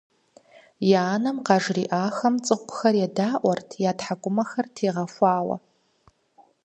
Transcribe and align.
Я 1.01 1.03
анэм 1.15 1.37
къажриӀэхэм 1.47 2.35
цӀыкӀухэр 2.45 2.95
едаӀуэрт 3.05 3.69
я 3.89 3.91
тхьэкӀумэхэр 3.97 4.65
тегъэхуауэ. 4.75 5.57